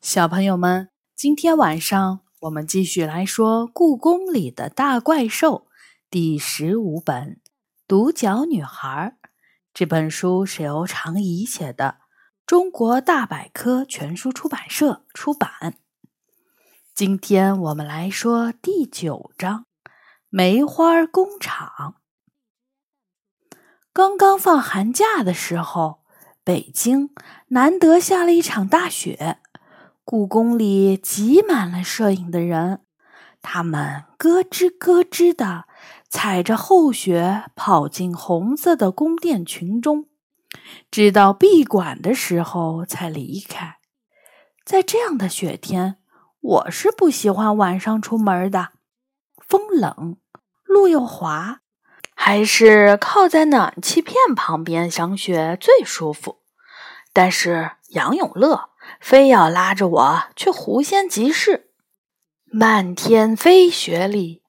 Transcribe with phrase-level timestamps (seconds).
[0.00, 5.66] 小朋友们，今天晚上我们继续来说《故宫里的大怪兽》
[6.08, 7.40] 第十五本
[7.88, 9.16] 《独角女孩》。
[9.74, 11.98] 这本书是由常怡写的，
[12.46, 15.74] 中国大百科全书出版社出版。
[16.94, 19.66] 今天我们来说第九章
[20.28, 21.96] 《梅花工厂》。
[23.92, 26.04] 刚刚放寒假的时候，
[26.44, 27.10] 北京
[27.48, 29.40] 难得下了一场大雪。
[30.10, 32.80] 故宫里挤满了摄影的人，
[33.42, 35.66] 他们咯吱咯吱的
[36.08, 40.06] 踩着厚雪跑进红色的宫殿群中，
[40.90, 43.76] 直到闭馆的时候才离开。
[44.64, 45.98] 在这样的雪天，
[46.40, 48.70] 我是不喜欢晚上出门的，
[49.46, 50.16] 风冷，
[50.64, 51.60] 路又滑，
[52.14, 56.38] 还是靠在暖气片旁边赏雪最舒服。
[57.12, 58.70] 但是杨永乐。
[59.00, 61.70] 非要拉着我去狐仙集市。
[62.50, 64.42] 漫天飞雪里，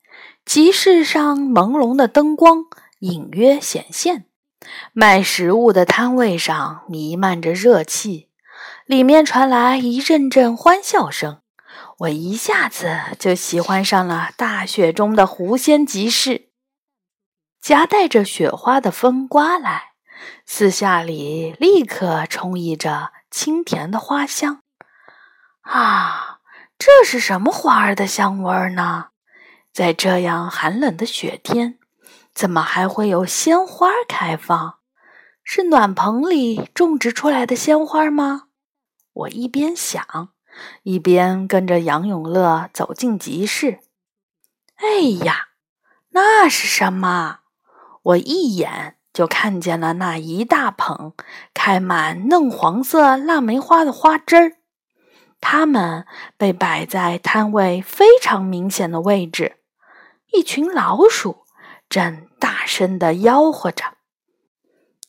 [0.46, 2.66] 集市上朦胧的灯光
[3.00, 4.26] 隐约显现，
[4.94, 8.30] 卖食物的摊位上弥漫着热气，
[8.86, 11.42] 里面传来一阵阵欢笑声。
[12.00, 16.50] 我一下子就喜欢上了大雪中的狐仙集市。
[17.62, 19.90] 夹带着雪花的风刮来，
[20.46, 23.12] 四下里立刻充溢着。
[23.32, 24.64] 清甜的花香
[25.62, 26.40] 啊，
[26.78, 29.08] 这是什么花儿的香味儿呢？
[29.72, 31.80] 在这样寒冷的雪天，
[32.34, 34.80] 怎么还会有鲜花开放？
[35.44, 38.50] 是暖棚里种植出来的鲜花吗？
[39.14, 40.30] 我一边想，
[40.84, 43.80] 一边跟着杨永乐走进集市。
[44.76, 45.50] 哎呀，
[46.10, 47.40] 那是什么？
[48.04, 48.99] 我一眼。
[49.12, 51.14] 就看见了那一大捧
[51.54, 54.52] 开满嫩黄色腊梅花的花枝儿，
[55.42, 56.06] 它们
[56.38, 59.58] 被摆在摊位非常明显的位置。
[60.32, 61.44] 一群老鼠
[61.90, 63.84] 正大声地吆喝着：“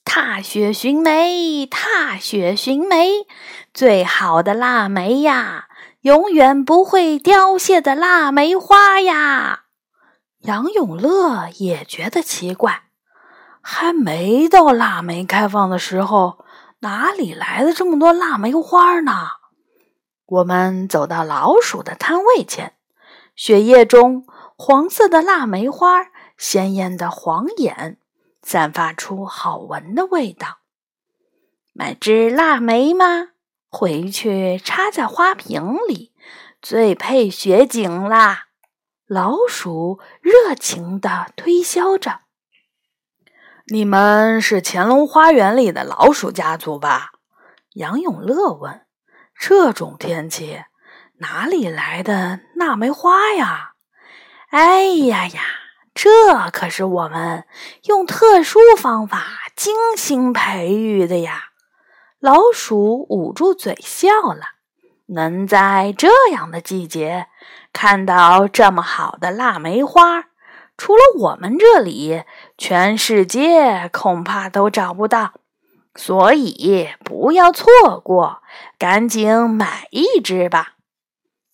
[0.04, 3.26] 踏雪寻梅，踏雪寻梅，
[3.74, 5.68] 最好的腊梅呀，
[6.00, 9.64] 永远不会凋谢的腊梅花呀！”
[10.40, 12.84] 杨永乐也觉得奇怪。
[13.60, 16.44] 还没到腊梅开放的时候，
[16.80, 19.12] 哪里来的这么多腊梅花呢？
[20.26, 22.74] 我们走到老鼠的摊位前，
[23.34, 24.26] 雪夜中，
[24.56, 26.06] 黄色的腊梅花
[26.38, 27.98] 鲜艳的黄眼，
[28.42, 30.58] 散发出好闻的味道。
[31.72, 33.28] 买支腊梅吗？
[33.68, 36.12] 回去插在花瓶里，
[36.60, 38.46] 最配雪景啦！
[39.06, 42.20] 老鼠热情地推销着。
[43.72, 47.12] 你们是乾隆花园里的老鼠家族吧？
[47.74, 48.80] 杨永乐问。
[49.38, 50.64] 这种天气，
[51.18, 53.74] 哪里来的腊梅花呀？
[54.50, 55.40] 哎呀呀，
[55.94, 57.44] 这可是我们
[57.84, 61.50] 用特殊方法精心培育的呀！
[62.18, 64.46] 老鼠捂住嘴笑了。
[65.06, 67.28] 能在这样的季节
[67.72, 70.24] 看到这么好的腊梅花。
[70.76, 72.24] 除了我们这里，
[72.60, 75.32] 全世界恐怕都找不到，
[75.94, 77.64] 所以不要错
[78.04, 78.42] 过，
[78.78, 80.74] 赶紧买一只吧。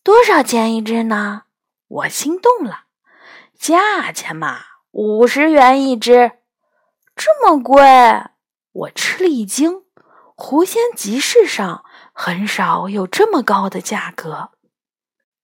[0.03, 1.45] 多少钱一只呢？
[1.87, 2.87] 我心动了，
[3.57, 4.59] 价钱嘛，
[4.91, 6.33] 五十元一只，
[7.15, 7.81] 这么贵，
[8.73, 9.85] 我吃了一惊。
[10.35, 14.51] 狐仙集市上很少有这么高的价格，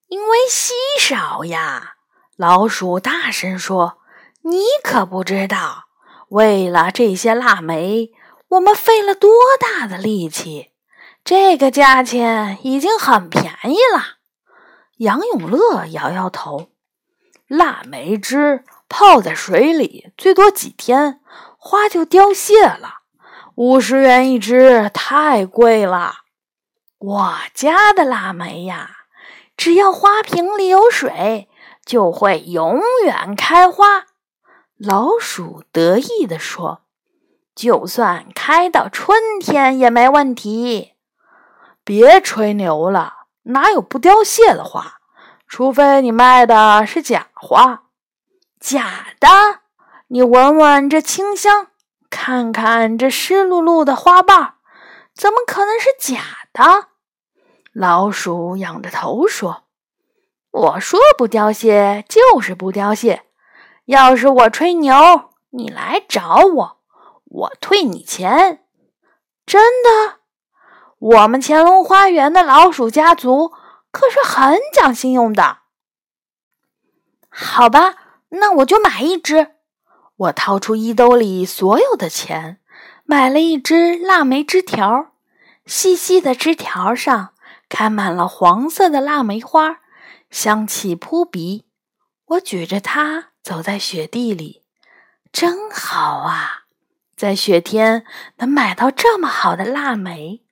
[0.08, 1.94] 因为稀少呀。
[2.36, 3.98] 老鼠大声说
[4.44, 5.84] ：“你可不知道，
[6.28, 8.10] 为了这些腊梅，
[8.48, 9.30] 我们费了多
[9.60, 10.72] 大的力气。
[11.24, 14.18] 这个价钱已经很便宜了。”
[14.98, 16.70] 杨永乐摇摇头
[17.46, 21.20] ：“腊梅汁泡在水里，最多几天，
[21.56, 23.02] 花就凋谢了。
[23.54, 26.16] 五十元一支，太贵了。
[26.98, 28.90] 我家的腊梅呀，
[29.56, 31.48] 只要花瓶里有水。”
[31.84, 34.04] 就会永远开花，
[34.84, 36.80] 老鼠得意地说
[37.54, 40.94] ：“就算开到春天也没问题。”
[41.84, 44.98] 别吹牛了，哪有不凋谢的花？
[45.46, 47.84] 除非你卖的是假花。
[48.58, 49.28] 假的？
[50.08, 51.68] 你闻闻这清香，
[52.10, 54.54] 看看这湿漉漉的花瓣，
[55.14, 56.18] 怎么可能是假
[56.52, 56.88] 的？
[57.72, 59.62] 老鼠仰着头说。
[60.50, 63.22] 我说不凋谢就是不凋谢，
[63.86, 64.94] 要是我吹牛，
[65.50, 66.78] 你来找我，
[67.24, 68.64] 我退你钱。
[69.44, 70.20] 真的？
[70.98, 73.52] 我们乾隆花园的老鼠家族
[73.90, 75.58] 可是很讲信用的。
[77.28, 77.96] 好吧，
[78.28, 79.56] 那我就买一只。
[80.14, 82.60] 我掏出衣兜里所有的钱，
[83.04, 85.12] 买了一只腊梅枝条。
[85.66, 87.34] 细细的枝条上
[87.68, 89.80] 开满了黄色的腊梅花，
[90.30, 91.66] 香气扑鼻。
[92.26, 94.62] 我举着它走在雪地里，
[95.32, 96.62] 真好啊！
[97.16, 98.04] 在雪天
[98.36, 100.42] 能买到这么好的腊梅，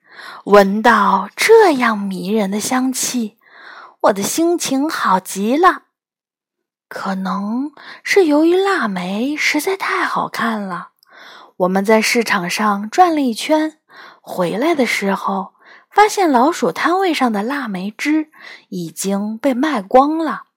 [0.45, 3.39] 闻到这样迷人的香气，
[4.01, 5.85] 我的心情好极了。
[6.89, 7.71] 可能
[8.03, 10.91] 是由于腊梅实在太好看了，
[11.59, 13.79] 我们在市场上转了一圈，
[14.21, 15.55] 回来的时候
[15.89, 18.31] 发现老鼠摊位上的腊梅汁
[18.69, 20.50] 已经被卖光了。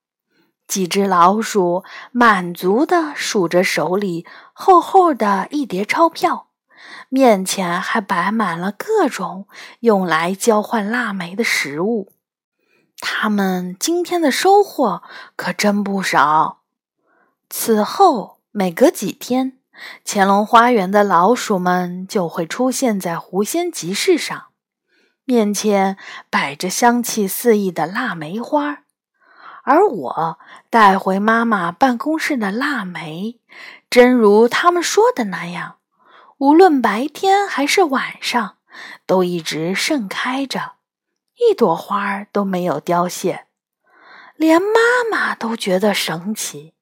[0.74, 6.48] 几只老鼠满足地数着手里厚厚的一叠钞票，
[7.10, 9.48] 面前还摆满了各种
[9.82, 12.12] 用来交换腊梅的食物。
[12.98, 15.04] 他们今天的收获
[15.36, 16.62] 可真不少。
[17.52, 19.60] 此后，每隔几天，
[20.04, 24.46] 乾隆花园的老鼠们就会出现在狐仙集市上，
[25.24, 25.98] 面前
[26.32, 28.80] 摆着香气四溢的腊梅花，
[29.66, 30.40] 而我
[30.74, 33.40] 带回妈妈办公室的腊梅，
[33.92, 35.76] 真如他们说的那样，
[36.40, 38.58] 无论白天还是晚上，
[39.06, 40.72] 都一直盛开着。
[41.36, 43.46] 一朵花都没有凋谢，
[44.36, 44.80] 连妈
[45.12, 46.74] 妈都觉得神奇。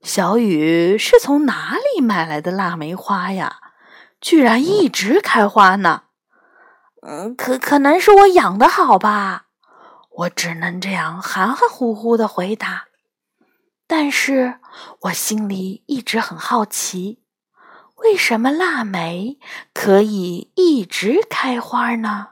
[0.00, 3.58] 小雨是从哪里买来的腊梅花呀？
[4.18, 6.04] 居然一直开花呢？
[7.02, 9.44] 嗯，可可能是我养的好吧？
[10.10, 12.86] 我只能这样含含糊糊的回答。
[13.86, 14.58] 但是
[15.02, 17.22] 我心里一直很好奇，
[17.96, 19.38] 为什么腊梅
[19.72, 22.28] 可以一直开花呢？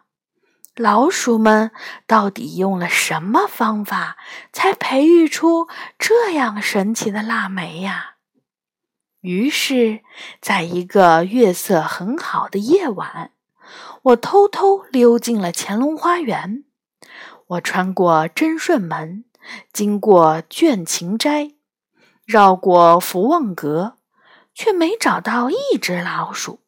[0.75, 1.71] 老鼠们
[2.07, 4.17] 到底用了什么方法，
[4.53, 5.69] 才培育出
[5.99, 8.15] 这样神奇的腊梅呀？
[9.21, 10.01] 于是，
[10.41, 13.33] 在一个月色很好的夜晚，
[14.03, 16.65] 我偷偷溜进了乾隆花园。
[17.49, 19.27] 我穿过贞顺门，
[19.73, 21.53] 经过倦勤斋，
[22.25, 23.99] 绕过福旺阁，
[24.55, 26.61] 却没找到一只老鼠。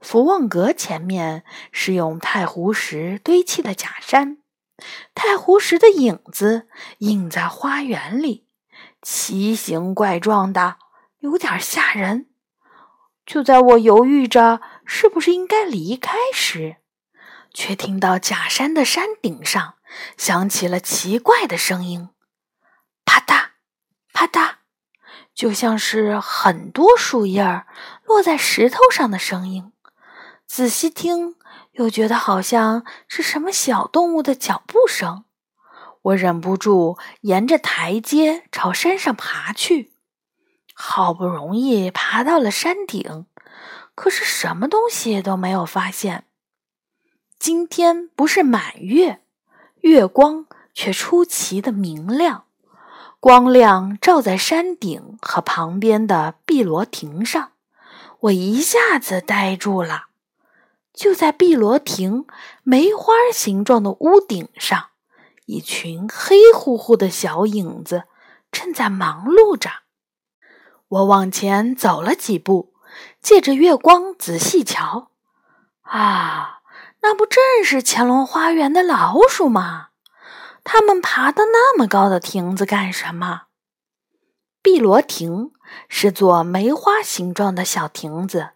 [0.00, 4.38] 福旺阁前面是用太湖石堆砌的假山，
[5.14, 6.68] 太湖石的影子
[6.98, 8.46] 映在花园里，
[9.02, 10.76] 奇形怪状的，
[11.20, 12.26] 有点吓人。
[13.24, 16.76] 就在我犹豫着是不是应该离开时，
[17.52, 19.75] 却听到假山的山顶上
[20.16, 22.10] 响起了奇怪的声音，
[23.04, 23.50] 啪嗒，
[24.12, 24.56] 啪嗒，
[25.34, 27.66] 就像是很多树叶儿
[28.04, 29.72] 落在石头上的声音。
[30.46, 31.36] 仔细听，
[31.72, 35.24] 又觉得好像是什么小动物的脚步声。
[36.02, 39.92] 我忍不住沿着台阶朝山上爬去。
[40.72, 43.26] 好不容易爬到了山顶，
[43.94, 46.26] 可是什么东西都没有发现。
[47.38, 49.24] 今天不是满月，
[49.80, 52.44] 月光却出奇的明亮，
[53.20, 57.52] 光亮照在山顶和旁边的碧螺亭上，
[58.20, 60.06] 我一下子呆住了。
[60.92, 62.26] 就在碧螺亭
[62.62, 64.86] 梅花形状的屋顶上，
[65.44, 68.04] 一群黑乎乎的小影子
[68.50, 69.70] 正在忙碌着。
[70.88, 72.72] 我往前走了几步，
[73.20, 75.10] 借着月光仔细瞧，
[75.82, 76.55] 啊，
[77.08, 79.90] 那不正是乾隆花园的老鼠吗？
[80.64, 83.42] 它们爬到那么高的亭子干什么？
[84.60, 85.52] 碧螺亭
[85.88, 88.48] 是座梅花形状的小亭子。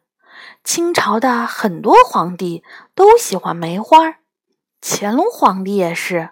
[0.65, 2.65] 清朝的很多皇帝
[2.97, 4.17] 都喜欢梅花，
[4.83, 6.31] 乾隆皇帝也是。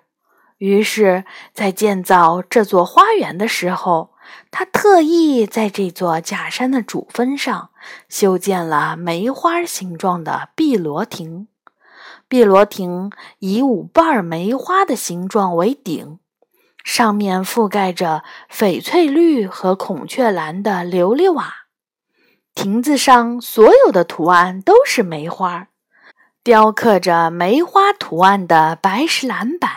[0.56, 4.10] 于是，在建造这座花园的时候，
[4.50, 7.70] 他特意在这座假山的主峰上
[8.08, 11.46] 修建了梅花形状的碧螺亭。
[12.28, 16.18] 碧螺亭以五瓣梅花的形状为顶，
[16.84, 21.54] 上面覆盖着翡翠绿和孔雀蓝的琉璃瓦。
[22.54, 25.68] 亭子上所有的图案都是梅花，
[26.42, 29.70] 雕刻着梅花图案的白石栏板，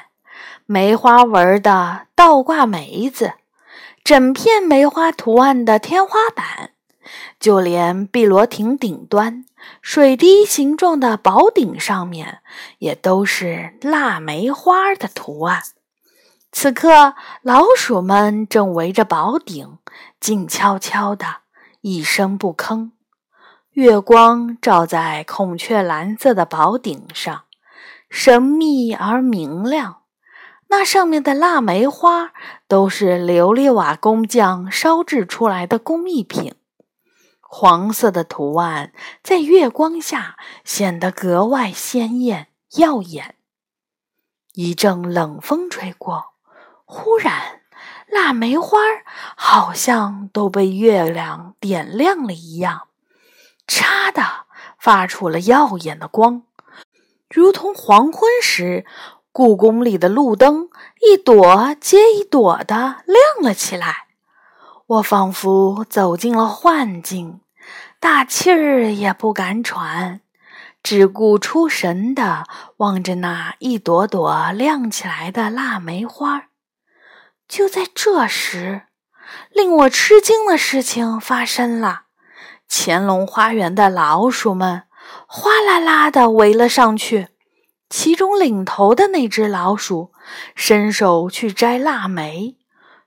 [0.65, 3.35] 梅花纹的倒挂梅子，
[4.03, 6.70] 整片梅花图案的天花板，
[7.39, 9.45] 就连碧螺亭顶端
[9.81, 12.39] 水滴形状的宝顶上面，
[12.79, 15.61] 也都是腊梅花的图案。
[16.51, 19.77] 此刻，老鼠们正围着宝顶，
[20.19, 21.37] 静悄悄的。
[21.81, 22.91] 一声不吭，
[23.71, 27.45] 月光照在孔雀蓝色的宝顶上，
[28.07, 30.01] 神秘而明亮。
[30.67, 32.33] 那上面的腊梅花
[32.67, 36.53] 都是琉璃瓦工匠烧制出来的工艺品，
[37.53, 43.35] 黄色的图案在月光下显得格外鲜艳耀眼。
[44.53, 46.27] 一阵冷风吹过，
[46.85, 47.59] 忽然，
[48.07, 48.77] 腊梅花
[49.35, 52.87] 好像都被月亮点亮了一样，
[53.67, 54.45] 嚓的
[54.79, 56.43] 发出了耀眼的光，
[57.29, 58.85] 如同黄昏时。
[59.33, 60.67] 故宫里的路灯
[61.01, 64.07] 一朵接一朵的亮了起来，
[64.91, 67.39] 我仿佛走进了幻境，
[68.01, 70.19] 大气儿也不敢喘，
[70.83, 72.43] 只顾出神的
[72.77, 76.47] 望着那一朵朵亮起来的腊梅花。
[77.47, 78.81] 就在这时，
[79.53, 82.01] 令我吃惊的事情发生了：
[82.69, 84.83] 乾隆花园的老鼠们
[85.25, 87.29] 哗啦啦的围了上去。
[87.89, 90.11] 其中领头的那只老鼠
[90.53, 92.57] 伸手去摘腊梅，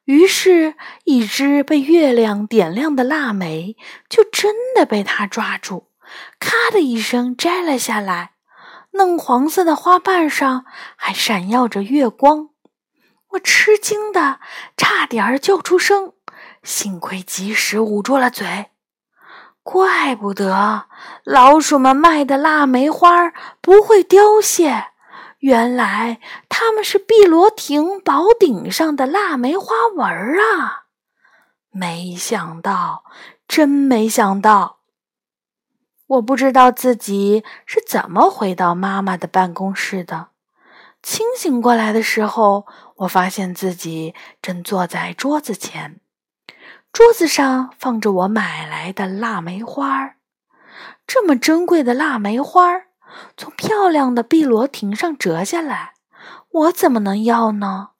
[0.05, 3.77] 于是，一只被月亮点亮的腊梅
[4.09, 5.89] 就真的被它抓住，
[6.39, 8.33] 咔的一声摘了下来。
[8.93, 12.51] 嫩黄色的花瓣上还闪耀着月光，
[13.31, 14.39] 我吃惊的
[14.77, 16.13] 差点儿叫出声，
[16.63, 18.67] 幸亏及时捂住了嘴。
[19.65, 20.85] 怪不得
[21.25, 23.33] 老鼠们卖的腊梅花
[23.63, 24.89] 不会凋谢，
[25.45, 30.87] 原来它们是碧螺亭宝顶上的腊梅花纹儿啊！
[31.71, 33.05] 没想到，
[33.47, 34.79] 真没想到！
[36.07, 40.29] 我不知道自己是怎么回到妈妈的办公室的。
[41.03, 46.01] 清醒过来的时候，我发现自己正坐在桌子前。
[46.91, 50.17] 桌子上放着我买来的腊梅花儿，
[51.07, 52.87] 这么珍贵的腊梅花儿，
[53.37, 55.95] 从漂亮的碧螺亭上折下来，
[56.51, 57.91] 我怎么能要呢？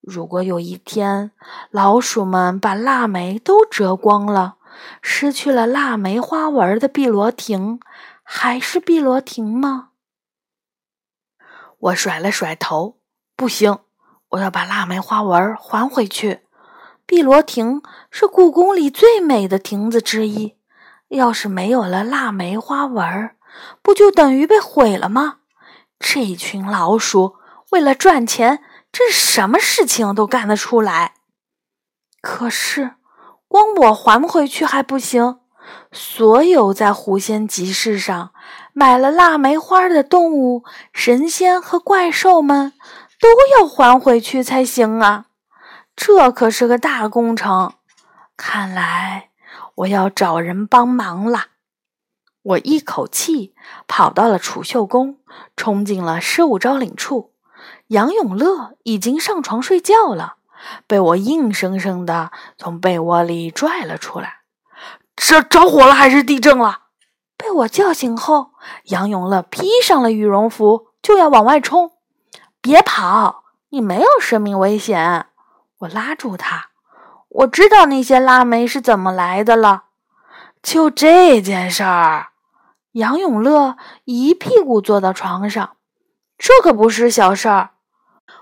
[0.00, 1.30] 如果有一天
[1.70, 4.56] 老鼠们把腊梅都折光了，
[5.00, 7.78] 失去了腊梅花纹的碧螺亭，
[8.22, 9.90] 还是碧螺亭吗？
[11.78, 12.98] 我甩了甩头，
[13.36, 13.78] 不行，
[14.30, 16.40] 我要把腊梅花纹还回去。
[17.06, 20.56] 碧螺亭是故宫里最美的亭子之一，
[21.08, 23.30] 要是没有了腊梅花纹，
[23.82, 25.38] 不就等于被毁了吗？
[25.98, 27.36] 这群老鼠
[27.70, 31.14] 为了赚钱，真是什么事情都干得出来。
[32.20, 32.96] 可是，
[33.48, 35.38] 光我还回去还不行，
[35.92, 38.32] 所有在狐仙集市上
[38.72, 42.72] 买了腊梅花的动物、神仙和怪兽们，
[43.20, 45.26] 都要还回去才行啊！
[45.94, 47.74] 这可是个大工程，
[48.36, 49.30] 看来
[49.76, 51.46] 我要找人帮忙了。
[52.42, 53.54] 我一口气
[53.86, 55.18] 跑到了储秀宫，
[55.56, 57.32] 冲进了失物招领处。
[57.88, 60.36] 杨永乐已经上床睡觉了，
[60.86, 64.38] 被我硬生生的从被窝里拽了出来。
[65.14, 66.80] 着着火了还是地震了？
[67.36, 68.52] 被我叫醒后，
[68.84, 71.92] 杨永乐披上了羽绒服，就要往外冲。
[72.60, 75.26] 别跑，你没有生命危险。
[75.78, 76.70] 我拉住他，
[77.28, 79.84] 我知道那些腊梅是怎么来的了。
[80.62, 82.28] 就这件事儿，
[82.92, 85.76] 杨永乐一屁股坐到床上。
[86.38, 87.70] 这可不是小事儿。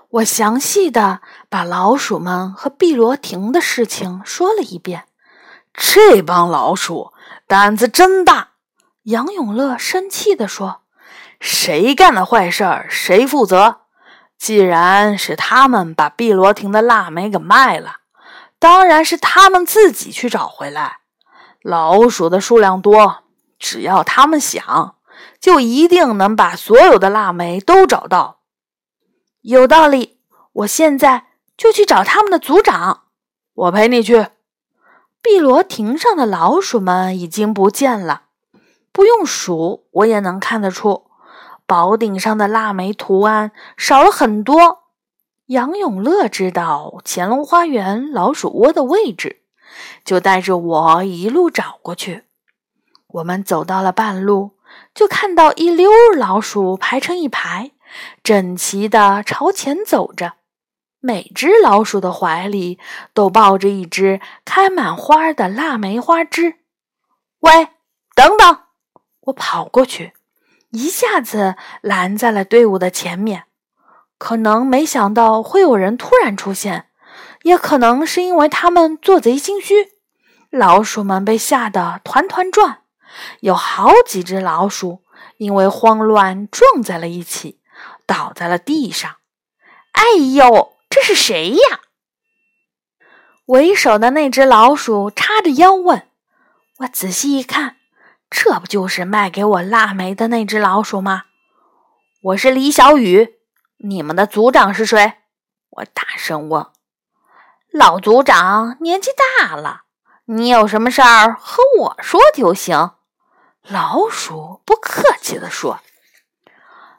[0.09, 5.05] 我详细的把老鼠们和碧螺亭的事情说了一遍。
[5.73, 7.13] 这帮老鼠
[7.47, 8.49] 胆子真大！
[9.03, 10.81] 杨永乐生气地说
[11.39, 13.81] ：“谁干的坏事儿，谁负责。”
[14.37, 17.97] 既然是他们把碧螺亭的腊梅给卖了，
[18.59, 20.97] 当然是他们自己去找回来。
[21.61, 23.23] 老鼠的数量多，
[23.61, 24.95] 只要他们想，
[25.39, 28.39] 就一定能把所有的腊梅都找到。
[29.41, 30.17] 有道理，
[30.53, 33.03] 我现在就去找他们的组长。
[33.53, 34.27] 我陪你去。
[35.21, 38.23] 碧螺亭上的老鼠们已经不见了，
[38.91, 41.05] 不用数，我也能看得出。
[41.67, 44.79] 宝顶上的腊梅图案少了很多。
[45.45, 49.43] 杨永乐知道乾隆花园老鼠窝的位置，
[50.03, 52.23] 就带着我一路找过去。
[53.13, 54.51] 我们走到了半路，
[54.93, 57.71] 就看到一溜老鼠排成一排，
[58.23, 60.33] 整齐地朝前走着。
[60.99, 62.77] 每只老鼠的怀里
[63.13, 66.59] 都抱着一只开满花的腊梅花枝。
[67.39, 67.69] 喂，
[68.15, 68.59] 等等！
[69.21, 70.13] 我跑过去。
[70.69, 73.45] 一下子拦在了队伍的前面，
[74.17, 76.85] 可能没想到会有人突然出现，
[77.41, 79.93] 也可能是因为他们做贼心虚，
[80.49, 82.80] 老鼠们被吓得团团转，
[83.41, 85.03] 有好几只老鼠
[85.37, 87.59] 因为慌乱撞在了一起，
[88.05, 89.17] 倒在了地上。
[89.93, 90.03] 哎
[90.33, 91.81] 呦，这是谁呀？
[93.45, 96.07] 为首的那只老鼠叉着腰问。
[96.79, 97.77] 我仔细一看，
[98.29, 101.23] 这不就是卖给我腊梅的那只老鼠吗？
[102.21, 103.35] 我是李小雨，
[103.79, 105.15] 你们的族长是谁？
[105.69, 106.65] 我大声问。
[107.71, 109.83] 老族长年纪大了，
[110.25, 112.91] 你有什么事儿和我说就行。
[113.67, 115.79] 老鼠不客气地说：“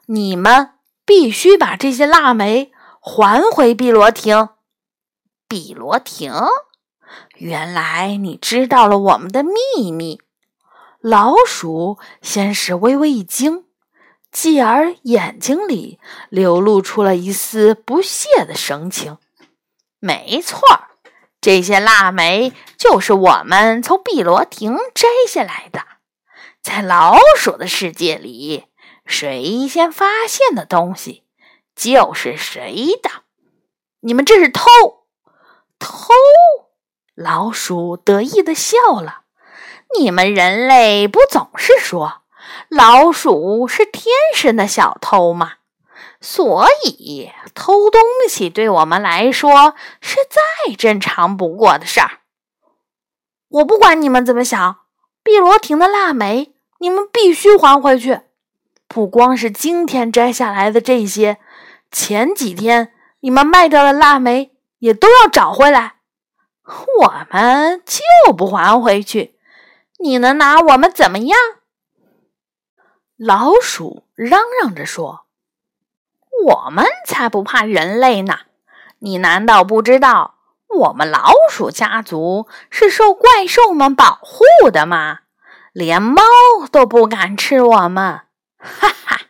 [0.07, 0.71] 你们
[1.05, 4.49] 必须把这些腊梅还回碧螺亭。”
[5.47, 6.33] 碧螺亭，
[7.35, 10.19] 原来你知道了我们的秘密。
[10.99, 13.65] 老鼠先是微微一惊。
[14.31, 19.19] 继而眼睛里流露出了一丝不屑的神情。
[19.99, 20.59] 没错，
[21.39, 25.85] 这些腊梅就是我们从碧螺亭摘下来的。
[26.63, 28.67] 在老鼠的世界里，
[29.05, 31.25] 谁先发现的东西
[31.75, 33.09] 就是谁的。
[33.99, 34.63] 你们这是偷！
[35.77, 36.13] 偷！
[37.15, 39.23] 老鼠得意的笑了。
[39.99, 42.21] 你们人类不总是说？
[42.69, 45.55] 老鼠是天生的小偷吗，
[46.21, 52.21] 所以偷东西对我们来说是再正常不过的事儿。
[53.49, 54.79] 我不管你们怎么想，
[55.21, 56.52] 碧螺亭的腊梅
[56.83, 58.19] 你们必须还回去。
[58.89, 61.37] 不光是今天摘下来的这些，
[61.89, 65.95] 前几天你们卖掉的腊梅也都要找回来。
[66.99, 69.39] 我们就不还回去，
[69.99, 71.39] 你能拿我们怎么样？
[73.15, 75.25] 老鼠嚷嚷着说
[76.47, 78.39] ：“我们才不怕人类呢！
[78.99, 80.35] 你难道不知道
[80.67, 85.19] 我们老鼠家族是受怪兽们保护的吗？
[85.73, 86.21] 连猫
[86.71, 88.21] 都不敢吃我们！
[88.57, 89.21] 哈哈，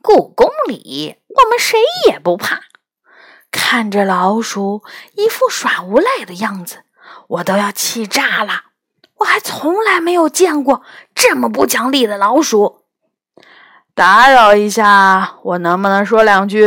[0.00, 1.78] 故宫里我们谁
[2.08, 2.62] 也不怕。”
[3.50, 4.84] 看着老鼠
[5.16, 6.84] 一副耍无赖的样子，
[7.26, 8.66] 我都要气炸了。
[9.16, 10.82] 我还从来没有见过
[11.14, 12.84] 这么不讲理的老鼠。
[13.92, 16.64] 打扰一下，我能不能说两句？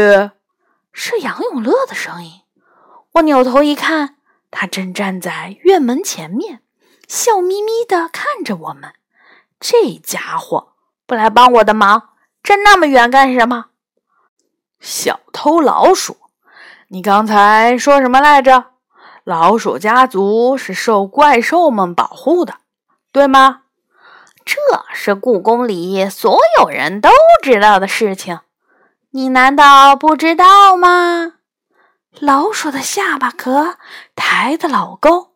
[0.92, 2.42] 是杨永乐的声音。
[3.14, 4.18] 我扭头一看，
[4.52, 6.62] 他正站在院门前面，
[7.08, 8.94] 笑眯眯的看着我们。
[9.66, 10.74] 这家伙
[11.08, 12.10] 不来帮我的忙，
[12.44, 13.68] 站那么远干什么？
[14.82, 16.18] 小偷老鼠，
[16.90, 18.66] 你刚才说什么来着？
[19.24, 22.56] 老鼠家族是受怪兽们保护的，
[23.14, 23.62] 对吗？
[24.44, 24.58] 这
[24.94, 27.10] 是故宫里所有人都
[27.42, 28.42] 知道的事情，
[29.12, 31.36] 你难道不知道吗？
[32.20, 33.78] 老鼠的下巴壳
[34.14, 35.30] 抬得老高，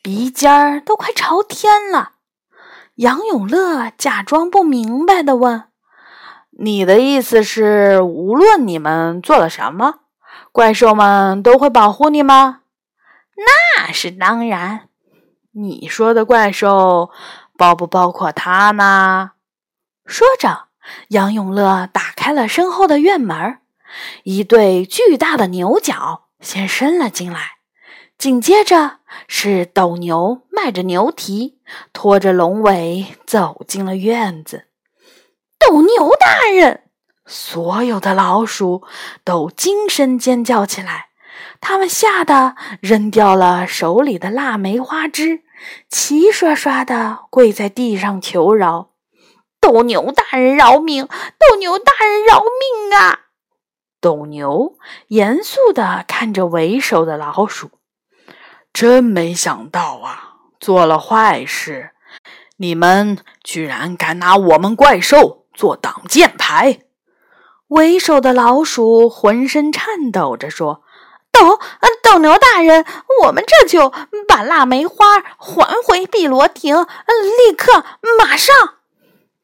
[0.00, 2.11] 鼻尖儿都快朝天了。
[2.96, 5.64] 杨永乐假装不明白的问
[6.58, 10.00] ：“你的意思是，无论你们做了什么，
[10.52, 12.60] 怪兽们都会保护你吗
[13.76, 14.88] ？”“那是当然。”
[15.52, 17.10] 你说的怪兽。
[17.54, 19.32] 包不包括他呢？
[20.04, 20.68] 说着，
[21.08, 23.58] 杨永乐打开了身后的院门，
[24.24, 27.58] 一对巨大的牛角先伸了进来，
[28.22, 31.58] 紧接着是斗牛迈着牛蹄，
[31.92, 34.66] 拖着龙尾走进了院子。
[35.58, 36.84] 斗牛大人，
[37.26, 38.84] 所有的老鼠
[39.24, 41.08] 都惊声尖叫起来，
[41.60, 45.42] 他们吓得扔掉了手里的腊梅花枝。
[45.88, 48.90] 齐刷刷的跪在地上求饶
[49.60, 51.06] ：“斗牛大人饶命！
[51.06, 53.22] 斗牛大人饶命啊！”
[54.00, 57.72] 斗牛严肃的看着为首的老鼠
[58.72, 61.90] ：“真没想到啊，做了坏事，
[62.56, 66.80] 你们居然敢拿我们怪兽做挡箭牌！”
[67.68, 70.82] 为首的老鼠浑身颤抖着说。
[71.32, 71.58] 斗
[72.02, 72.84] 斗牛大人，
[73.22, 73.90] 我们这就
[74.28, 77.82] 把腊梅花还回碧螺亭，立刻
[78.18, 78.54] 马上。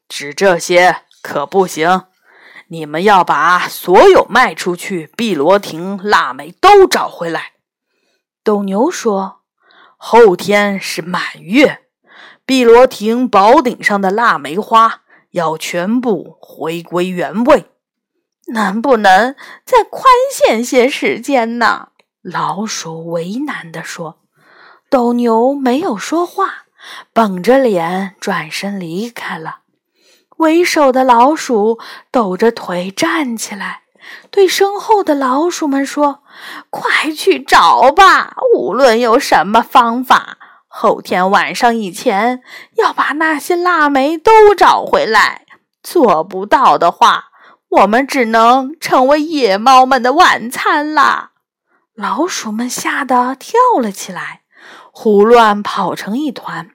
[0.07, 2.03] 只这些可不行，
[2.67, 7.53] 你们要把所有卖出去碧螺亭腊梅都找回来。
[8.49, 9.41] 斗牛说
[9.95, 11.81] ：“后天是满月，
[12.47, 15.01] 碧螺亭宝顶上的腊梅花
[15.33, 17.65] 要全部回归原位。”
[18.51, 21.89] 能不能再宽限些时间呢？
[22.23, 24.17] 老鼠为难地说。
[24.89, 26.65] 斗牛没有说话，
[27.13, 29.59] 绷着脸转身离开了。
[30.37, 31.77] 为首的老鼠
[32.09, 33.83] 抖着腿站起来，
[34.31, 36.23] 对身后的老鼠们说
[36.69, 38.35] ：“快去找吧！
[38.55, 42.41] 无论有什么方法，后天晚上以前
[42.75, 45.45] 要把那些腊梅都找回来。
[45.81, 47.25] 做不到的话。”
[47.69, 51.33] 我们只能成为野猫们的晚餐啦！
[51.93, 54.41] 老鼠们吓得跳了起来，
[54.91, 56.71] 胡乱跑成一团，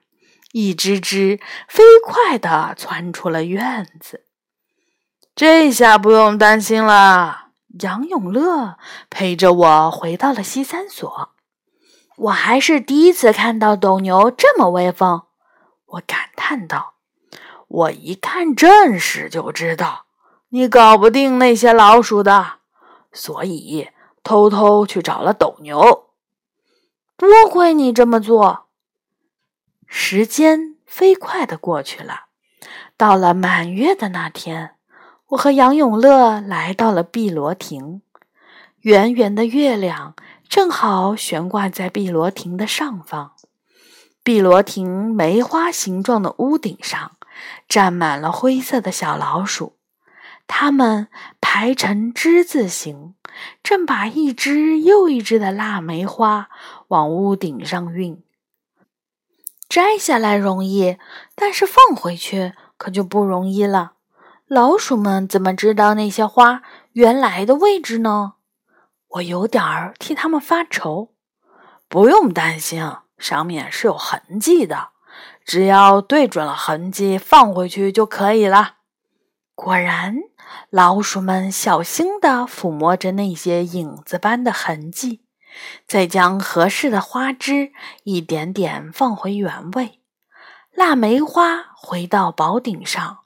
[0.53, 4.23] 一只只飞快地窜出了院子。
[5.35, 7.49] 这下不用担心了。
[7.81, 8.77] 杨永乐
[9.11, 11.31] 陪着我回到了西三所。
[12.17, 15.23] 我还是第一次看到斗牛这么威风，
[15.87, 16.95] 我感叹道
[17.67, 20.05] ：“我一看阵势就知道
[20.51, 22.59] 你搞不定那些老鼠的，
[23.13, 23.89] 所以
[24.23, 26.11] 偷偷去找了斗牛。
[27.17, 28.67] 多亏你这么做。”
[29.89, 32.27] 时间飞快的过去了，
[32.97, 34.74] 到了满月的那天，
[35.29, 38.03] 我和杨永乐来到了碧螺亭，
[38.81, 40.15] 圆圆的月亮。
[40.47, 43.33] 正好悬挂在碧螺亭的上方，
[44.23, 47.13] 碧螺亭梅花形状的屋顶上
[47.67, 49.77] 站满了灰色的小老鼠，
[50.47, 51.09] 它们
[51.41, 53.15] 排成之字形，
[53.65, 56.51] 正把一只又一只的腊梅花
[56.89, 58.23] 往屋顶上运。
[59.69, 60.99] 摘下来容易，
[61.35, 63.95] 但是放回去可就不容易了。
[64.47, 68.35] 老鼠们怎么知道那些花原来的位置呢？
[69.09, 71.15] 我有点儿替他们发愁，
[71.89, 74.91] 不用担心，上面是有痕迹的，
[75.47, 78.75] 只要对准了痕迹放回去就可以了。
[79.55, 80.17] 果然，
[80.69, 85.25] 老鼠们小心地抚摸着那些影子般的痕迹，
[85.89, 90.01] 再将合适的花枝一点点放回原位。
[90.75, 93.21] 腊梅花回到宝顶上，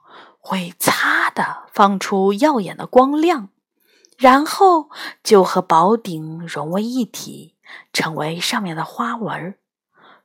[0.49, 3.51] 会擦的放出耀眼的光亮。
[4.17, 4.89] 然后
[5.23, 7.55] 就和宝顶融为一体，
[7.93, 9.59] 成为上面的花纹。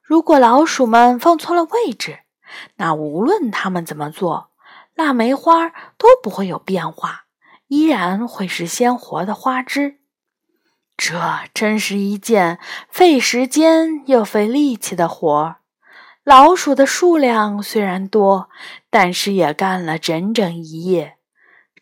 [0.01, 2.19] 如果老鼠们放错了位置，
[2.77, 4.51] 那无论它们怎么做，
[4.95, 7.25] 腊梅花都不会有变化，
[7.67, 9.99] 依然会是鲜活的花枝。
[10.95, 11.19] 这
[11.53, 15.57] 真是一件费时间又费力气的活儿。
[16.23, 18.49] 老鼠的数量虽然多，
[18.89, 21.17] 但是也干了整整一夜。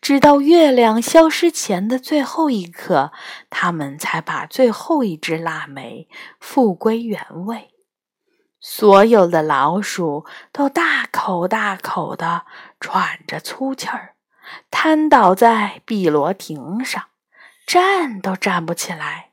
[0.00, 3.12] 直到月亮消失前的最后一刻，
[3.48, 6.08] 他们才把最后一只腊梅
[6.40, 7.70] 复归原位。
[8.58, 12.42] 所有的老鼠都大口大口地
[12.80, 14.16] 喘着粗气儿，
[14.72, 17.04] 瘫倒在碧螺亭上，
[17.64, 19.30] 站都站不起来。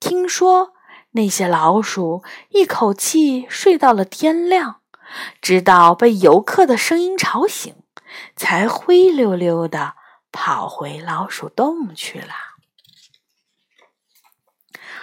[0.00, 0.72] 听说
[1.12, 4.80] 那些老鼠一口气睡到了天亮，
[5.40, 7.74] 直到被游客的声音吵醒。
[8.34, 9.92] 才灰溜溜的
[10.32, 12.32] 跑回老鼠洞去了。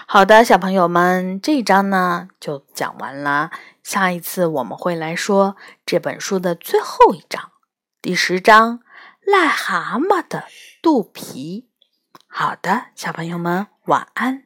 [0.08, 3.52] 好的，小朋友们，这一章呢就讲完了。
[3.84, 7.52] 下一次我们会来说这本书的最后一章，
[8.02, 8.80] 第十章
[9.32, 10.46] 《癞蛤蟆的
[10.82, 11.68] 肚皮》。
[12.28, 14.46] 好的，小朋友们，晚安。